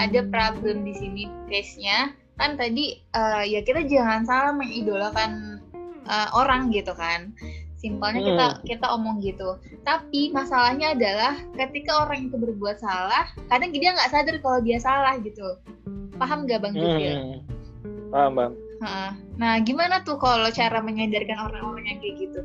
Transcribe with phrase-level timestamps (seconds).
[0.00, 5.60] ada problem di sini case-nya kan tadi uh, ya kita jangan salah mengidolakan
[6.08, 7.36] uh, orang gitu kan
[7.80, 8.60] simpelnya kita Hmm.
[8.68, 14.36] kita omong gitu tapi masalahnya adalah ketika orang itu berbuat salah kadang dia nggak sadar
[14.40, 15.56] kalau dia salah gitu
[16.20, 17.16] paham gak bang Jufil?
[17.16, 17.38] Hmm.
[18.12, 18.36] Paham.
[18.84, 19.10] Heeh.
[19.40, 22.40] Nah, gimana tuh kalau cara menyadarkan orang-orang yang kayak gitu?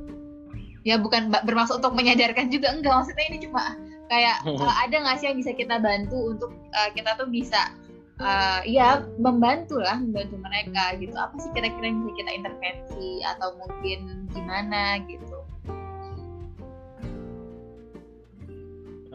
[0.86, 3.74] Ya bukan bermaksud untuk menyadarkan juga enggak, maksudnya ini cuma
[4.12, 7.74] kayak eh, ada nggak sih yang bisa kita bantu untuk eh, kita tuh bisa
[8.22, 11.16] eh, ya membantu lah, membantu mereka gitu.
[11.18, 15.46] Apa sih kira-kira yang bisa kita intervensi atau mungkin gimana gitu?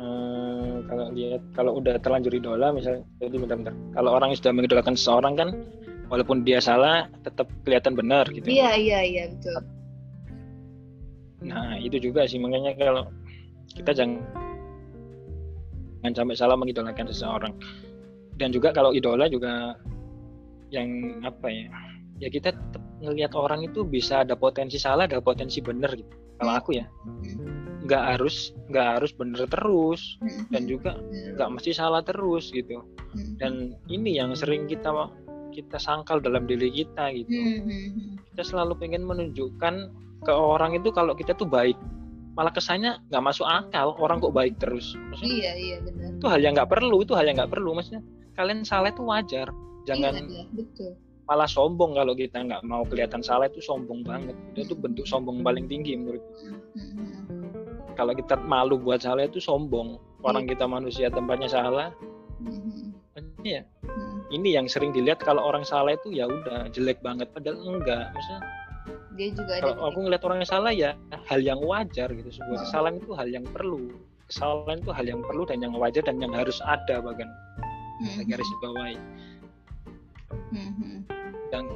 [0.01, 4.95] Eh, kalau lihat kalau udah terlanjur idola misalnya jadi bentar-bentar kalau orang yang sudah mengidolakan
[4.97, 5.49] seseorang kan
[6.09, 9.61] walaupun dia salah tetap kelihatan benar gitu Iya iya iya betul.
[11.45, 13.13] nah itu juga sih makanya kalau
[13.77, 14.25] kita jangan
[16.01, 17.55] jangan sampai salah mengidolakan seseorang.
[18.41, 19.77] Dan juga kalau idola juga
[20.73, 21.67] yang apa ya
[22.23, 22.55] ya kita
[23.03, 26.13] ngelihat orang itu bisa ada potensi salah ada potensi benar gitu.
[26.41, 26.89] Kalau aku ya
[27.85, 30.17] nggak harus nggak harus bener terus.
[30.49, 30.97] Dan juga
[31.37, 32.81] nggak mesti salah terus gitu.
[33.37, 34.89] Dan ini yang sering kita
[35.51, 37.29] kita sangkal dalam diri kita gitu.
[38.33, 39.75] Kita selalu pengen menunjukkan
[40.25, 41.77] ke orang itu kalau kita tuh baik
[42.41, 44.97] malah kesannya nggak masuk akal orang kok baik terus.
[45.13, 46.09] Maksudnya Iya iya benar.
[46.17, 47.77] itu hal yang nggak perlu itu hal yang nggak perlu.
[47.77, 48.01] Maksudnya
[48.33, 49.53] kalian salah itu wajar.
[49.85, 50.97] Jangan Iya, iya, betul.
[51.29, 54.33] malah sombong kalau kita nggak mau kelihatan salah itu sombong banget.
[54.57, 56.25] Itu tuh bentuk sombong paling tinggi menurut
[57.93, 60.01] kalau kita malu buat salah itu sombong.
[60.25, 61.93] Orang kita manusia tempatnya salah.
[63.45, 63.69] Ya
[64.33, 68.09] ini yang sering dilihat kalau orang salah itu ya udah jelek banget padahal enggak.
[68.17, 68.41] Maksudnya
[69.21, 69.77] Dia juga ada.
[69.77, 70.97] kalau aku ngeliat orang yang salah ya
[71.29, 72.65] hal yang wajar gitu sebuah Hmm.
[72.65, 73.93] kesalahan itu hal yang perlu
[74.33, 77.29] kesalahan itu hal yang perlu dan yang wajar dan yang harus ada bahkan
[78.01, 78.97] Hmm, garis bawahi
[80.57, 80.99] hmm, hmm.
[81.53, 81.69] dan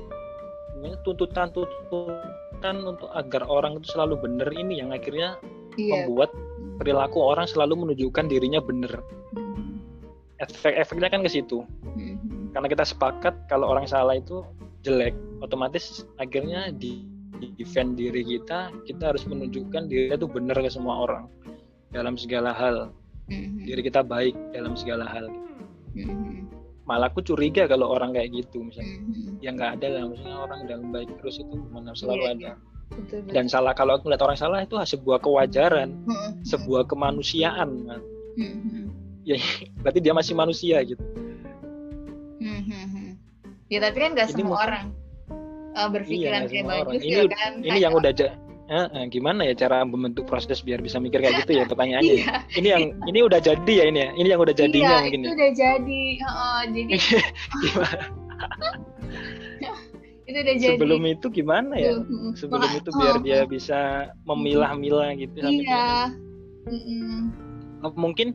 [1.04, 5.36] tuntutan tuntutan untuk agar orang itu selalu benar ini yang akhirnya
[5.76, 6.08] Iya.
[6.08, 6.32] membuat
[6.80, 9.04] perilaku orang selalu menunjukkan dirinya benar
[9.36, 9.84] Hmm,
[10.40, 11.60] efek-efeknya kan ke situ
[11.92, 12.44] hmm, hmm.
[12.56, 14.40] karena kita sepakat kalau orang salah itu
[14.80, 15.12] jelek
[15.44, 17.04] otomatis akhirnya di
[17.54, 21.24] defend diri kita kita harus menunjukkan diri itu benar ke semua orang
[21.90, 22.90] dalam segala hal
[23.24, 25.24] Hmm, diri kita baik dalam segala hal
[25.96, 26.44] hmm, hmm.
[26.84, 29.34] malah aku curiga kalau orang kayak gitu misalnya Hmm, hmm.
[29.40, 32.50] ya nggak ada lah maksudnya orang dalam baik terus itu mana selalu Iya, ada
[32.92, 33.32] Betul, betul.
[33.32, 36.32] dan salah kalau aku melihat orang salah itu sebuah kewajaran Hmm, hmm.
[36.44, 37.68] sebuah kemanusiaan
[38.36, 38.86] Hmm, hmm.
[39.24, 39.40] ya
[39.80, 41.00] berarti dia masih manusia gitu
[42.36, 43.10] Hmm, hmm, hmm.
[43.72, 44.84] Ya tapi kan gak Ini semua mungkin- orang
[45.74, 46.86] uh, berpikiran Iya, kayak.
[46.94, 47.52] Jufil Ini- kan.
[47.60, 48.12] ini yang udah
[48.64, 52.24] Eh, eh, gimana ya cara membentuk proses biar bisa mikir kayak gitu ya pertanyaannya ya?
[52.24, 55.20] Iya, ini yang ini udah jadi ya ini ya ini yang udah jadinya iya, mungkin
[55.20, 56.02] itu ya udah jadi.
[56.16, 56.92] Heeh, jadi
[57.60, 57.96] Gimana?
[60.24, 60.72] itu udah jadi.
[60.80, 61.92] sebelum itu gimana ya
[62.40, 63.48] sebelum itu biar oh, dia oh.
[63.48, 63.80] bisa
[64.24, 65.86] memilah-milah gitu sampai Iya.
[66.64, 68.28] Dia- mungkin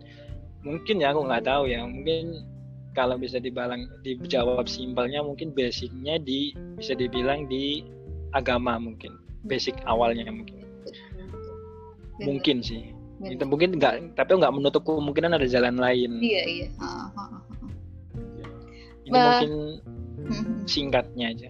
[0.61, 2.45] mungkin ya aku nggak tahu ya mungkin
[2.93, 7.85] kalau bisa dibalang dijawab simpelnya mungkin basicnya di bisa dibilang di
[8.33, 10.65] agama mungkin basic awalnya mungkin
[12.19, 16.67] mungkin sih itu mungkin nggak tapi nggak menutup kemungkinan ada jalan lain Iya, iya.
[16.71, 17.39] Heeh, heeh,
[19.03, 19.23] ini Bah.
[19.27, 19.51] mungkin
[20.23, 20.45] heeh.
[20.63, 21.49] singkatnya aja.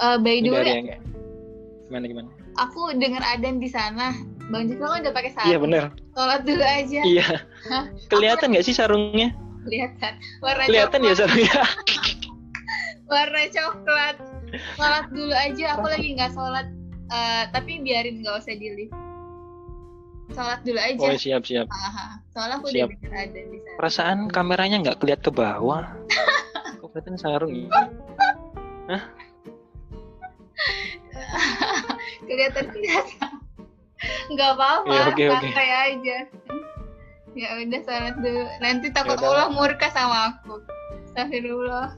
[0.00, 0.86] Eh, by the way, yang
[1.88, 4.12] gimana gimana aku dengar adan di sana.
[4.50, 5.48] Bang Jufil kan udah pakai sarung.
[5.48, 5.82] iya bener
[6.12, 7.00] Sholat dulu aja.
[7.06, 7.26] iya
[8.10, 9.30] kelihatan nggak sih sarungnya
[9.66, 10.12] Kelihatan.
[10.40, 11.18] Warna kelihatan ya coklat.
[11.20, 11.62] sarungnya
[13.12, 14.16] Warna coklat.
[14.74, 15.64] Sholat dulu aja.
[15.78, 16.66] Aku lagi nggak sholat.
[17.10, 18.94] Eh, tapi biarin nggak usah di lift.
[20.30, 21.06] Sholat dulu aja.
[21.10, 22.22] oh siap siap Haha.
[22.30, 22.86] Soalnya aku Siap.
[22.86, 23.74] udah adan di sana.
[23.82, 25.82] perasaan kameranya nggak kelihatan ke bawah
[26.78, 27.66] kok kelihatan sarung ya
[32.30, 33.34] kelihatan kelihatan
[34.30, 35.26] nggak apa-apa oke, oke.
[35.34, 36.16] santai aja
[37.38, 38.42] ya udah sholat dulu.
[38.62, 39.46] Nanti takut Yaudah.
[39.46, 40.62] Allah murka sama aku.
[41.10, 41.94] Astagfirullah.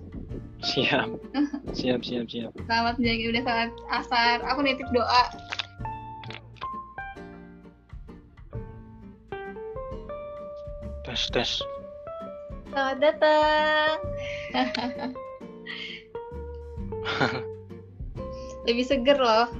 [0.62, 1.08] Siap.
[1.78, 2.54] Siap siap siap.
[2.68, 4.38] Selamat menjaga udah sholat asar.
[4.46, 5.24] Aku nitip doa.
[11.02, 11.50] Tes tes.
[12.70, 13.98] Selamat datang.
[18.70, 19.50] Lebih seger loh.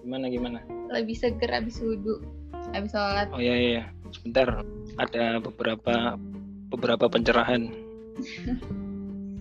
[0.00, 0.64] Gimana gimana?
[0.88, 2.24] Lebih seger abis wudhu.
[2.72, 3.28] Abis sholat.
[3.28, 3.84] Oh iya iya
[4.28, 4.60] sebentar
[5.00, 6.20] ada beberapa
[6.68, 7.72] beberapa pencerahan.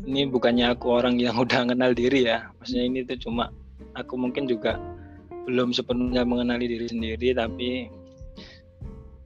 [0.08, 2.48] Ini bukannya aku orang yang udah kenal diri ya.
[2.56, 3.52] Maksudnya ini tuh cuma
[4.00, 4.80] aku mungkin juga
[5.44, 7.92] belum sepenuhnya mengenali diri sendiri tapi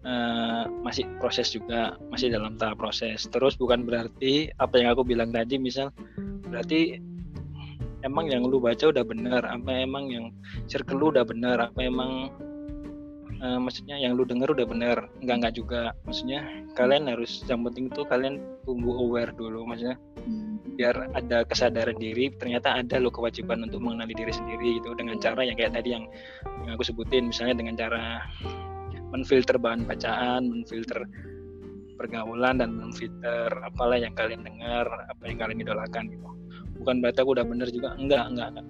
[0.02, 3.30] eh, masih proses juga masih dalam tahap proses.
[3.30, 5.94] Terus bukan berarti apa yang aku bilang tadi misal
[6.50, 6.98] berarti
[8.02, 10.26] emang yang lu baca udah benar apa emang yang
[10.66, 12.34] circle lu udah benar apa emang
[13.42, 16.46] uh, maksudnya yang lu denger udah benar enggak enggak juga maksudnya
[16.78, 20.78] kalian harus yang penting itu kalian tumbuh aware dulu maksudnya hmm.
[20.78, 25.44] biar ada kesadaran diri ternyata ada lo kewajiban untuk mengenali diri sendiri gitu dengan cara
[25.44, 26.06] yang kayak tadi yang,
[26.64, 28.24] yang aku sebutin misalnya dengan cara
[29.12, 31.04] menfilter bahan bacaan, menfilter
[32.00, 36.28] pergaulan dan menfilter apalah yang kalian dengar, apa yang kalian idolakan gitu.
[36.82, 38.68] Bukan berarti aku udah bener juga, enggak, enggak, enggak.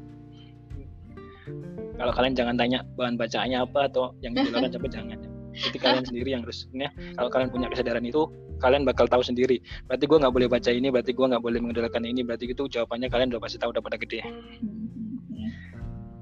[2.01, 5.17] Kalau kalian jangan tanya bahan bacaannya apa atau yang idolakan siapa jangan.
[5.51, 6.89] Jadi kalian sendiri yang harusnya
[7.19, 8.25] kalau kalian punya kesadaran itu
[8.57, 9.61] kalian bakal tahu sendiri.
[9.85, 13.07] Berarti gue nggak boleh baca ini, berarti gue nggak boleh mengidolakan ini, berarti itu jawabannya
[13.11, 14.25] kalian udah pasti tahu udah pada gede.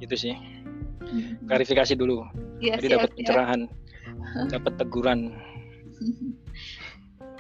[0.03, 0.35] Itu sih.
[1.47, 2.25] Klarifikasi dulu.
[2.59, 3.69] Ya, Jadi dapat pencerahan
[4.51, 5.19] dapat teguran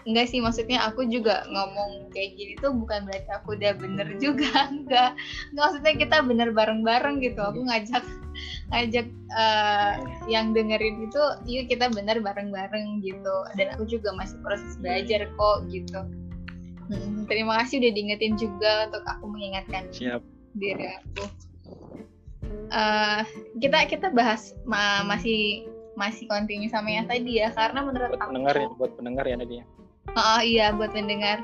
[0.07, 4.51] enggak sih maksudnya aku juga ngomong kayak gini tuh bukan berarti aku udah bener juga
[4.73, 5.15] enggak.
[5.51, 7.39] Enggak maksudnya kita bener bareng-bareng gitu.
[7.41, 8.03] Aku ngajak
[8.71, 9.93] ngajak uh,
[10.31, 13.35] yang dengerin itu yuk kita bener bareng-bareng gitu.
[13.57, 16.01] Dan aku juga masih proses belajar kok gitu.
[16.89, 20.25] Hmm, terima kasih udah diingetin juga untuk aku mengingatkan Siap.
[20.57, 21.25] diri aku.
[22.73, 23.21] Uh,
[23.61, 25.69] kita kita bahas ma masih
[25.99, 29.35] masih kontinu sama yang tadi ya karena menurut buat aku pendengar ya buat pendengar ya
[29.35, 29.63] Nadia
[30.15, 31.43] oh iya buat pendengar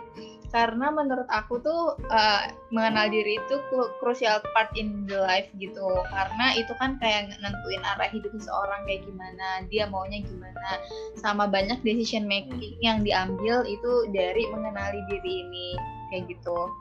[0.56, 3.56] karena menurut aku tuh uh, mengenal diri itu
[4.00, 5.83] crucial part in the life gitu
[6.15, 10.79] karena itu kan kayak nentuin arah hidup seseorang kayak gimana dia maunya gimana
[11.19, 12.79] sama banyak decision making hmm.
[12.79, 15.69] yang diambil itu dari mengenali diri ini
[16.07, 16.71] kayak gitu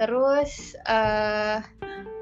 [0.00, 1.60] terus uh,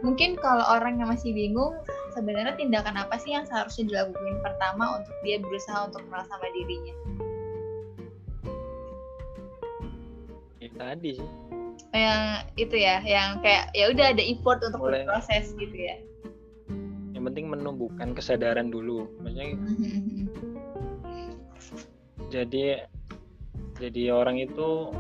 [0.03, 1.79] mungkin kalau orang yang masih bingung
[2.11, 6.95] sebenarnya tindakan apa sih yang seharusnya dilakukan pertama untuk dia berusaha untuk kenal sama dirinya?
[10.81, 11.29] Tadi sih.
[11.93, 12.21] Yang
[12.57, 15.05] itu ya, yang kayak ya udah ada effort untuk Mulai.
[15.05, 16.01] berproses gitu ya.
[17.13, 19.61] Yang penting menumbuhkan kesadaran dulu, maksudnya.
[22.31, 22.87] jadi
[23.81, 24.95] jadi orang itu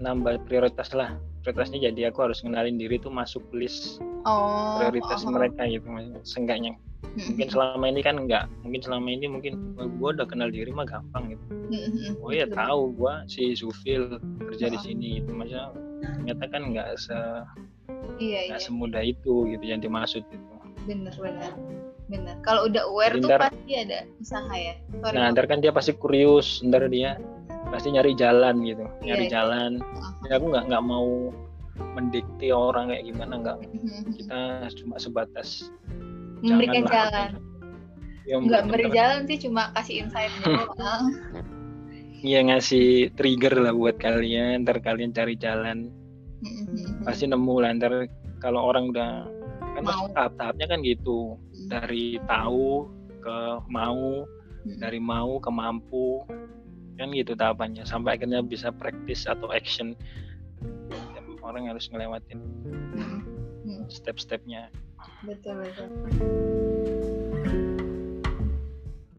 [0.00, 1.16] nambah prioritas lah
[1.46, 5.30] prioritasnya jadi aku harus ngenalin diri tuh masuk list oh, prioritas oh.
[5.30, 5.86] mereka gitu
[6.26, 6.74] seenggaknya
[7.16, 10.84] mungkin selama ini kan enggak mungkin selama ini mungkin oh, gue udah kenal diri mah
[10.84, 11.44] gampang gitu.
[12.22, 15.32] Oh ya tahu gue si Sufil kerja di sini gitu.
[15.32, 17.16] Masa ternyata kan enggak se
[18.20, 18.56] iya, iya.
[18.60, 20.44] semudah itu gitu yang dimaksud gitu.
[20.84, 21.52] Bener bener
[22.06, 22.36] bener.
[22.46, 24.74] Kalau udah aware Jadi tuh ntar, pasti ada usaha ya?
[25.02, 27.18] Sorry, nah ntar kan dia pasti kurius ntar dia
[27.66, 29.32] pasti nyari jalan gitu iya, nyari iya.
[29.40, 29.70] jalan.
[30.30, 31.34] Ya aku nggak nggak mau
[31.98, 33.58] mendikte orang kayak gimana nggak.
[33.68, 34.02] Mm-hmm.
[34.16, 34.40] kita
[34.80, 35.72] cuma sebatas
[36.44, 37.30] memberikan jalan
[38.26, 41.04] ya, nggak beri jalan sih cuma kasih insight doang.
[42.26, 45.94] Iya ngasih trigger lah buat kalian, ntar kalian cari jalan,
[46.42, 47.06] mm-hmm.
[47.06, 47.70] pasti nemu lah.
[47.78, 48.10] Ntar
[48.42, 49.30] kalau orang udah
[49.78, 49.84] kan
[50.16, 51.68] tahap-tahapnya kan gitu, mm-hmm.
[51.70, 52.88] dari tahu
[53.22, 53.38] ke
[53.70, 54.26] mau,
[54.80, 56.24] dari mau ke mampu,
[56.98, 57.86] kan gitu tahapannya.
[57.86, 59.94] Sampai akhirnya bisa praktis atau action.
[61.46, 62.42] Orang harus ngelewatin
[63.86, 64.66] step-stepnya
[65.24, 65.88] betul betul